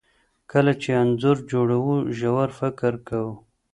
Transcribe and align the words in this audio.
کله 0.51 0.71
چې 0.81 0.89
انځور 1.01 1.37
جوړوو 1.51 1.95
ژور 2.17 2.49
فکر 2.59 2.93
کوو. 3.07 3.33